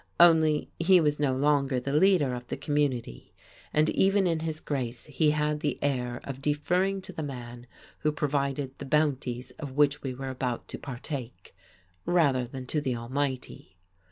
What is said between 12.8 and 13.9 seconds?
the Almighty.